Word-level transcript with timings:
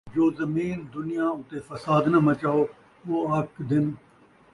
جو 0.13 0.25
زمین 0.39 0.77
دُنیا 0.95 1.27
اُتے 1.37 1.57
فساد 1.67 2.03
نہ 2.11 2.19
مچاؤ 2.25 2.61
تاں 2.69 3.03
او 3.05 3.15
آکھدِن، 3.37 3.85